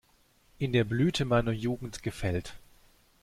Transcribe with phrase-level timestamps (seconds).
[0.57, 2.55] In der Blüte meiner Jugend gefällt.